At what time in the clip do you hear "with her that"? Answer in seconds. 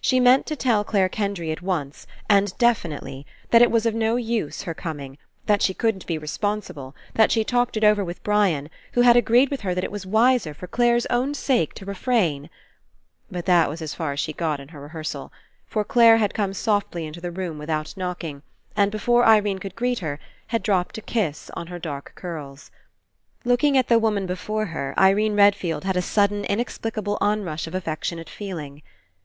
9.52-9.84